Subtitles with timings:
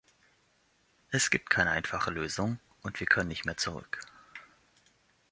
[1.11, 3.99] Es gibt keine einfache Lösung, und wir können nicht mehr zurück.